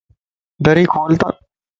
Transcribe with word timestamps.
دري 0.65 0.85
کول 0.93 1.11
تا 1.21 1.27